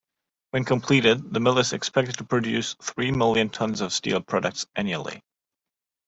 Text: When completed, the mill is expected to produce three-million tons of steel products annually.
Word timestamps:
When 0.49 0.65
completed, 0.65 1.31
the 1.31 1.39
mill 1.39 1.59
is 1.59 1.73
expected 1.73 2.17
to 2.17 2.23
produce 2.23 2.75
three-million 2.81 3.51
tons 3.51 3.81
of 3.81 3.93
steel 3.93 4.19
products 4.19 4.65
annually. 4.75 5.21